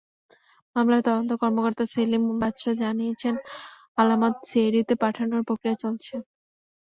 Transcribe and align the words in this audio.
মামলার 0.75 1.01
তদন্ত 1.05 1.31
কর্মকর্তা 1.41 1.83
সেলিম 1.93 2.23
বাদশা 2.41 2.71
জানিয়েছেন, 2.81 3.35
আলামত 3.97 4.35
সিআইডিতে 4.49 4.93
পাঠানোর 5.03 5.41
প্রক্রিয়া 5.47 5.75
চলছে। 5.83 6.13